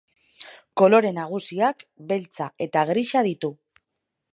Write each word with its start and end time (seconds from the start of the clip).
Kolore 0.81 1.11
nagusiak 1.19 1.85
beltza 2.13 2.49
eta 2.67 2.87
grisa 2.93 3.27
ditu. 3.33 3.55